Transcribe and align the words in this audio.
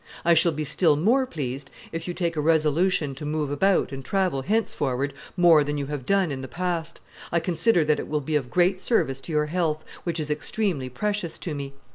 I 0.25 0.33
shall 0.33 0.51
be 0.51 0.65
still 0.65 0.95
more 0.95 1.27
pleased 1.27 1.69
if 1.91 2.07
you 2.07 2.15
take 2.15 2.35
a 2.35 2.41
resolution 2.41 3.13
to 3.13 3.23
move 3.23 3.51
about 3.51 3.91
and 3.91 4.03
travel 4.03 4.41
henceforward 4.41 5.13
more 5.37 5.63
than 5.63 5.77
you 5.77 5.85
have 5.93 6.07
done 6.07 6.31
in 6.31 6.41
the 6.41 6.47
past; 6.47 6.99
I 7.31 7.39
consider 7.39 7.85
that 7.85 7.99
it 7.99 8.07
will 8.07 8.19
be 8.19 8.35
of 8.35 8.49
great 8.49 8.81
service 8.81 9.21
to 9.21 9.31
your 9.31 9.45
health, 9.45 9.85
which 10.03 10.19
is 10.19 10.31
extremely 10.31 10.89
precious 10.89 11.37
to 11.37 11.53
me. 11.53 11.73